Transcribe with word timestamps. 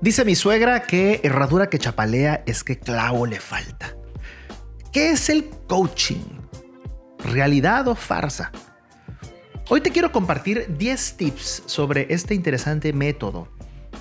Dice 0.00 0.24
mi 0.24 0.36
suegra 0.36 0.82
que 0.82 1.20
herradura 1.24 1.68
que 1.68 1.78
chapalea 1.78 2.44
es 2.46 2.62
que 2.62 2.78
clavo 2.78 3.26
le 3.26 3.40
falta. 3.40 3.96
¿Qué 4.92 5.10
es 5.10 5.28
el 5.28 5.50
coaching? 5.66 6.24
¿Realidad 7.24 7.88
o 7.88 7.96
farsa? 7.96 8.52
Hoy 9.68 9.80
te 9.80 9.90
quiero 9.90 10.12
compartir 10.12 10.76
10 10.78 11.16
tips 11.16 11.64
sobre 11.66 12.06
este 12.10 12.34
interesante 12.34 12.92
método 12.92 13.48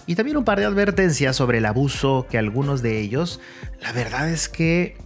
y 0.06 0.14
también 0.14 0.38
un 0.38 0.46
par 0.46 0.60
de 0.60 0.66
advertencias 0.66 1.36
sobre 1.36 1.58
el 1.58 1.66
abuso 1.66 2.28
que 2.30 2.38
algunos 2.38 2.84
de 2.84 3.00
ellos, 3.00 3.42
la 3.82 3.92
verdad 3.92 4.30
es 4.30 4.48
que, 4.48 4.98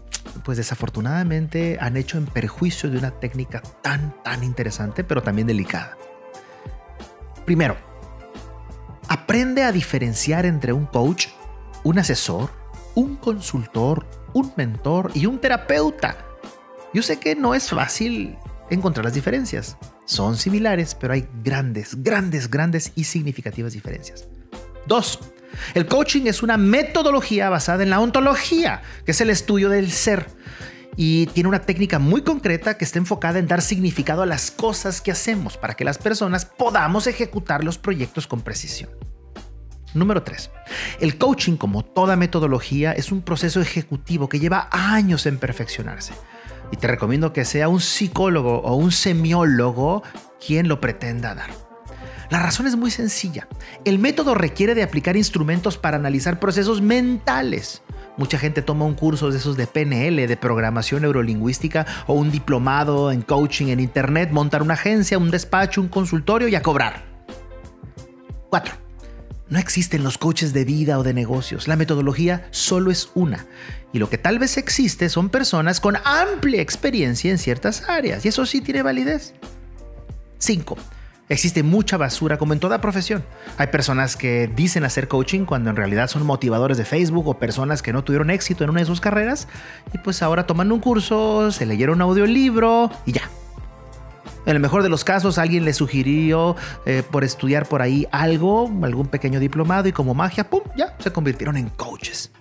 pues 0.44 0.58
desafortunadamente 0.58 1.78
han 1.80 1.96
hecho 1.96 2.18
en 2.18 2.26
perjuicio 2.26 2.90
de 2.90 2.98
una 2.98 3.12
técnica 3.12 3.62
tan, 3.82 4.14
tan 4.24 4.44
interesante, 4.44 5.06
pero 5.06 5.24
también 5.24 5.48
delicada. 5.48 5.98
Primero, 7.46 7.78
aprende 9.32 9.64
a 9.64 9.72
diferenciar 9.72 10.46
entre 10.46 10.74
un 10.74 10.86
coach, 10.86 11.28
un 11.86 11.98
asesor, 11.98 12.52
un 12.96 13.16
consultor, 13.16 14.06
un 14.34 14.52
mentor 14.58 15.10
y 15.14 15.26
un 15.26 15.40
terapeuta. 15.40 16.18
Yo 16.94 17.02
sé 17.02 17.18
que 17.18 17.34
no 17.34 17.56
es 17.56 17.70
fácil 17.70 18.38
encontrar 18.70 19.06
las 19.06 19.14
diferencias. 19.14 19.78
Son 20.04 20.36
similares, 20.36 20.96
pero 20.96 21.14
hay 21.14 21.30
grandes, 21.46 22.04
grandes, 22.04 22.52
grandes 22.52 22.92
y 22.96 23.06
significativas 23.06 23.72
diferencias. 23.72 24.28
Dos, 24.86 25.20
el 25.76 25.86
coaching 25.86 26.24
es 26.26 26.44
una 26.44 26.58
metodología 26.58 27.50
basada 27.50 27.84
en 27.84 27.90
la 27.90 28.02
ontología, 28.02 28.82
que 29.06 29.12
es 29.12 29.22
el 29.22 29.30
estudio 29.30 29.70
del 29.70 29.92
ser. 29.92 30.28
Y 30.98 31.28
tiene 31.28 31.48
una 31.48 31.62
técnica 31.62 32.00
muy 32.00 32.22
concreta 32.22 32.78
que 32.78 32.84
está 32.84 33.00
enfocada 33.00 33.40
en 33.40 33.48
dar 33.48 33.62
significado 33.62 34.24
a 34.24 34.26
las 34.26 34.52
cosas 34.52 35.00
que 35.00 35.12
hacemos 35.12 35.56
para 35.56 35.76
que 35.76 35.86
las 35.86 36.00
personas 36.00 36.44
podamos 36.44 37.08
ejecutar 37.08 37.64
los 37.64 37.78
proyectos 37.78 38.28
con 38.28 38.42
precisión. 38.42 38.90
Número 39.94 40.24
3. 40.24 40.52
El 41.00 41.18
coaching, 41.18 41.58
como 41.58 41.84
toda 41.84 42.16
metodología, 42.16 42.94
es 42.94 43.12
un 43.12 43.22
proceso 43.22 43.60
ejecutivo 43.62 44.30
que 44.30 44.40
lleva 44.40 44.70
años 44.72 45.26
en 45.26 45.38
perfeccionarse. 45.38 46.14
Y 46.72 46.78
te 46.78 46.88
recomiendo 46.88 47.34
que 47.34 47.44
sea 47.44 47.68
un 47.68 47.82
psicólogo 47.82 48.60
o 48.60 48.76
un 48.76 48.92
semiólogo 48.92 50.04
quien 50.46 50.68
lo 50.68 50.80
pretenda 50.80 51.36
dar. 51.36 51.50
La 52.30 52.40
razón 52.40 52.66
es 52.66 52.78
muy 52.78 52.92
sencilla. 52.92 53.50
El 53.84 54.00
método 54.00 54.36
requiere 54.36 54.74
de 54.74 54.84
aplicar 54.84 55.18
instrumentos 55.18 55.78
para 55.78 55.98
analizar 55.98 56.40
procesos 56.40 56.82
mentales. 56.82 57.82
Mucha 58.16 58.38
gente 58.38 58.62
toma 58.62 58.86
un 58.86 58.94
curso 58.94 59.32
de 59.32 59.38
esos 59.38 59.58
de 59.58 59.68
PNL, 59.68 60.28
de 60.28 60.38
programación 60.38 61.02
neurolingüística 61.02 61.86
o 62.08 62.14
un 62.14 62.32
diplomado 62.32 63.12
en 63.12 63.22
coaching 63.22 63.68
en 63.68 63.82
internet, 63.82 64.32
montar 64.32 64.62
una 64.62 64.76
agencia, 64.76 65.18
un 65.18 65.32
despacho, 65.32 65.82
un 65.82 65.90
consultorio 65.90 66.48
y 66.48 66.56
a 66.56 66.62
cobrar. 66.62 67.04
4. 68.50 68.81
No 69.52 69.60
existen 69.60 70.02
los 70.02 70.18
coaches 70.18 70.54
de 70.54 70.64
vida 70.64 70.98
o 70.98 71.04
de 71.04 71.14
negocios. 71.14 71.68
La 71.68 71.76
metodología 71.76 72.48
solo 72.52 72.90
es 72.90 73.12
una. 73.16 73.46
Y 73.92 74.00
lo 74.00 74.10
que 74.10 74.18
tal 74.18 74.40
vez 74.40 74.56
existe 74.56 75.10
son 75.10 75.28
personas 75.28 75.82
con 75.82 75.98
amplia 76.06 76.62
experiencia 76.62 77.30
en 77.30 77.38
ciertas 77.38 77.84
áreas. 77.90 78.24
Y 78.24 78.30
eso 78.30 78.46
sí 78.46 78.62
tiene 78.62 78.82
validez. 78.82 79.34
5. 80.38 80.78
Existe 81.28 81.64
mucha 81.64 81.98
basura 81.98 82.38
como 82.38 82.54
en 82.54 82.62
toda 82.62 82.80
profesión. 82.80 83.26
Hay 83.58 83.68
personas 83.68 84.16
que 84.16 84.50
dicen 84.56 84.86
hacer 84.86 85.10
coaching 85.10 85.44
cuando 85.44 85.70
en 85.70 85.76
realidad 85.76 86.08
son 86.08 86.26
motivadores 86.26 86.78
de 86.78 86.86
Facebook 86.86 87.28
o 87.28 87.38
personas 87.38 87.82
que 87.82 87.92
no 87.92 88.06
tuvieron 88.06 88.30
éxito 88.30 88.64
en 88.64 88.70
una 88.70 88.80
de 88.80 88.86
sus 88.86 89.02
carreras 89.02 89.50
y 89.94 89.98
pues 89.98 90.22
ahora 90.22 90.48
toman 90.48 90.72
un 90.72 90.80
curso, 90.80 91.52
se 91.52 91.66
leyeron 91.66 91.96
un 91.96 92.04
audiolibro 92.04 92.90
y 93.06 93.12
ya. 93.12 93.30
En 94.52 94.58
el 94.58 94.62
mejor 94.62 94.84
de 94.84 94.90
los 94.90 95.06
casos 95.06 95.38
alguien 95.38 95.64
le 95.64 95.72
sugirió 95.72 96.58
eh, 96.86 97.04
por 97.10 97.24
estudiar 97.24 97.70
por 97.70 97.82
ahí 97.82 98.06
algo, 98.12 98.70
algún 98.84 99.08
pequeño 99.08 99.40
diplomado 99.40 99.88
y 99.88 99.94
como 99.94 100.14
magia, 100.14 100.50
¡pum! 100.50 100.60
Ya 100.76 100.94
se 101.00 101.14
convirtieron 101.14 101.56
en 101.56 101.70
coaches. 101.70 102.32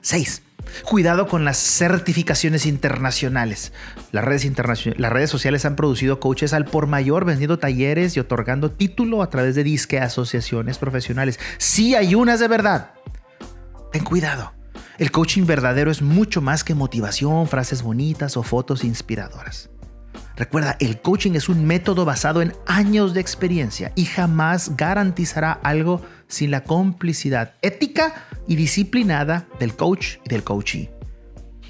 6. 0.00 0.42
Cuidado 0.84 1.28
con 1.28 1.44
las 1.44 1.58
certificaciones 1.58 2.66
internacionales. 2.66 3.72
Las 4.10 4.24
redes, 4.24 4.50
las 4.96 5.12
redes 5.12 5.30
sociales 5.30 5.64
han 5.64 5.76
producido 5.76 6.18
coaches 6.18 6.52
al 6.52 6.64
por 6.64 6.88
mayor 6.88 7.24
vendiendo 7.24 7.60
talleres 7.60 8.16
y 8.16 8.20
otorgando 8.20 8.72
título 8.72 9.22
a 9.22 9.30
través 9.30 9.54
de 9.54 9.62
disque 9.62 10.00
asociaciones 10.00 10.78
profesionales. 10.78 11.38
Sí 11.56 11.94
hay 11.94 12.16
unas 12.16 12.40
de 12.40 12.48
verdad. 12.48 12.94
Ten 13.92 14.02
cuidado. 14.02 14.52
El 14.98 15.12
coaching 15.12 15.46
verdadero 15.46 15.92
es 15.92 16.02
mucho 16.02 16.40
más 16.40 16.64
que 16.64 16.74
motivación, 16.74 17.46
frases 17.46 17.84
bonitas 17.84 18.36
o 18.36 18.42
fotos 18.42 18.82
inspiradoras. 18.82 19.70
Recuerda, 20.36 20.76
el 20.80 21.00
coaching 21.00 21.32
es 21.32 21.48
un 21.48 21.64
método 21.64 22.04
basado 22.04 22.42
en 22.42 22.54
años 22.66 23.14
de 23.14 23.20
experiencia 23.20 23.92
y 23.94 24.04
jamás 24.04 24.76
garantizará 24.76 25.52
algo 25.52 26.02
sin 26.26 26.50
la 26.50 26.64
complicidad 26.64 27.54
ética 27.62 28.26
y 28.48 28.56
disciplinada 28.56 29.46
del 29.60 29.76
coach 29.76 30.16
y 30.24 30.28
del 30.30 30.42
coachee. 30.42 30.90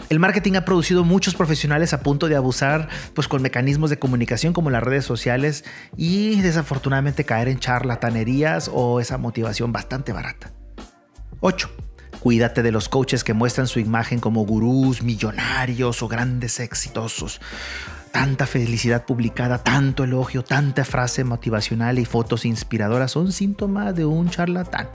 El 0.08 0.18
marketing 0.18 0.54
ha 0.54 0.64
producido 0.64 1.04
muchos 1.04 1.34
profesionales 1.34 1.92
a 1.92 2.00
punto 2.00 2.26
de 2.26 2.36
abusar 2.36 2.88
pues, 3.12 3.28
con 3.28 3.42
mecanismos 3.42 3.90
de 3.90 3.98
comunicación 3.98 4.52
como 4.52 4.70
las 4.70 4.82
redes 4.82 5.04
sociales 5.04 5.64
y 5.96 6.40
desafortunadamente 6.40 7.24
caer 7.24 7.48
en 7.48 7.60
charlatanerías 7.60 8.70
o 8.72 8.98
esa 8.98 9.18
motivación 9.18 9.72
bastante 9.72 10.12
barata. 10.12 10.52
8. 11.40 11.70
Cuídate 12.18 12.62
de 12.62 12.72
los 12.72 12.88
coaches 12.88 13.22
que 13.24 13.34
muestran 13.34 13.66
su 13.66 13.78
imagen 13.78 14.20
como 14.20 14.46
gurús, 14.46 15.02
millonarios 15.02 16.02
o 16.02 16.08
grandes 16.08 16.58
exitosos 16.60 17.40
tanta 18.14 18.46
felicidad 18.46 19.06
publicada, 19.06 19.64
tanto 19.64 20.04
elogio, 20.04 20.44
tanta 20.44 20.84
frase 20.84 21.24
motivacional 21.24 21.98
y 21.98 22.04
fotos 22.04 22.44
inspiradoras 22.44 23.10
son 23.10 23.32
síntomas 23.32 23.92
de 23.96 24.04
un 24.04 24.30
charlatán. 24.30 24.88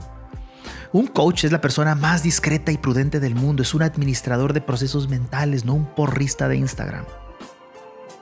Un 0.93 1.05
coach 1.07 1.43
es 1.43 1.51
la 1.51 1.59
persona 1.59 1.95
más 1.95 2.23
discreta 2.23 2.71
y 2.71 2.77
prudente 2.77 3.19
del 3.19 3.35
mundo, 3.35 3.61
es 3.61 3.73
un 3.73 3.83
administrador 3.83 4.53
de 4.53 4.61
procesos 4.61 5.09
mentales, 5.09 5.65
no 5.65 5.73
un 5.73 5.85
porrista 5.85 6.47
de 6.47 6.55
Instagram. 6.55 7.03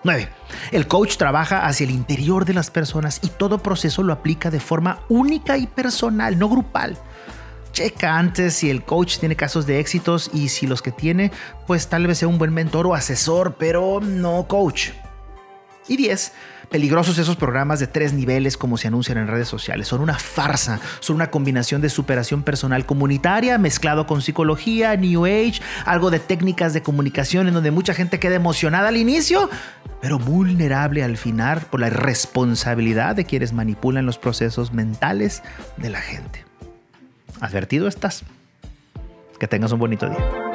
9. 0.03 0.30
El 0.72 0.88
coach 0.88 1.18
trabaja 1.18 1.68
hacia 1.68 1.84
el 1.84 1.91
interior 1.91 2.46
de 2.46 2.56
las 2.56 2.72
personas 2.72 3.19
y 3.22 3.28
todo 3.28 3.59
proceso 3.59 4.02
lo 4.02 4.13
aplica 4.13 4.50
de 4.50 4.59
forma 4.59 5.02
única 5.09 5.59
y 5.59 5.68
personal, 5.68 6.40
no 6.40 6.50
grupal. 6.50 6.97
Checa 7.78 8.18
antes 8.18 8.56
si 8.56 8.72
el 8.72 8.82
coach 8.82 9.20
tiene 9.20 9.36
casos 9.36 9.68
de 9.68 9.80
éxitos 9.80 10.32
y 10.34 10.50
si 10.50 10.66
los 10.66 10.82
que 10.82 10.92
tiene, 10.92 11.32
pues 11.68 11.90
tal 11.90 12.08
vez 12.08 12.18
sea 12.18 12.28
un 12.28 12.40
buen 12.40 12.52
mentor 12.52 12.88
o 12.88 12.96
asesor, 12.96 13.58
pero 13.60 14.00
no 14.02 14.48
coach. 14.48 14.94
Y 15.88 15.96
10. 15.96 16.34
Peligrosos 16.72 17.20
esos 17.20 17.36
programas 17.36 17.80
de 17.80 17.86
tres 17.86 18.14
niveles 18.14 18.58
como 18.58 18.78
se 18.78 18.88
anuncian 18.88 19.20
en 19.20 19.28
redes 19.28 19.48
sociales. 19.48 19.88
Son 19.88 20.02
una 20.02 20.18
farsa, 20.18 20.80
son 21.02 21.18
una 21.18 21.30
combinación 21.30 21.80
de 21.80 21.90
superación 21.90 22.42
personal 22.42 22.88
comunitaria 22.88 23.60
mezclado 23.60 24.08
con 24.08 24.24
psicología, 24.24 24.96
New 24.96 25.26
Age, 25.26 25.62
algo 25.86 26.10
de 26.10 26.18
técnicas 26.18 26.74
de 26.74 26.82
comunicación 26.82 27.48
en 27.48 27.54
donde 27.54 27.70
mucha 27.70 27.94
gente 27.94 28.20
queda 28.20 28.34
emocionada 28.34 28.88
al 28.88 28.98
inicio, 28.98 29.52
pero 30.02 30.18
vulnerable 30.18 31.04
al 31.04 31.16
final 31.16 31.62
por 31.70 31.80
la 31.80 31.92
responsabilidad 31.92 33.16
de 33.16 33.26
quienes 33.26 33.54
manipulan 33.54 34.08
los 34.08 34.18
procesos 34.18 34.74
mentales 34.74 35.44
de 35.78 35.92
la 35.92 36.02
gente. 36.02 36.48
Advertido 37.40 37.88
estás. 37.88 38.24
Que 39.40 39.48
tengas 39.48 39.72
un 39.72 39.80
bonito 39.80 40.10
día. 40.10 40.47